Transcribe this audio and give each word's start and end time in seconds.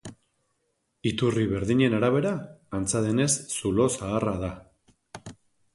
Iturri 1.09 1.43
berdinen 1.51 1.97
arabera, 1.99 2.33
antza 2.79 3.03
denez 3.07 3.31
zulo 3.59 3.87
zaharra 3.99 4.35
da. 4.47 4.53